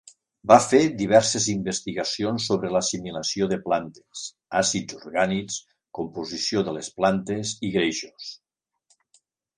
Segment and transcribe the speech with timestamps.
[0.51, 4.23] Va fer diverses investigacions sobre l'assimilació de plantes,
[4.63, 5.59] àcids orgànics,
[6.01, 8.33] composició de les plantes i greixos.